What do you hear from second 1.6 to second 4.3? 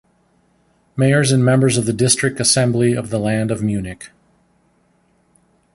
of the District Assembly of the Land of Munich.